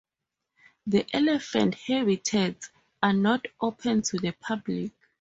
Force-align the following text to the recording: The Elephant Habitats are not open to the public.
The 0.87 1.05
Elephant 1.15 1.75
Habitats 1.75 2.71
are 3.03 3.13
not 3.13 3.45
open 3.61 4.01
to 4.01 4.17
the 4.17 4.31
public. 4.31 4.93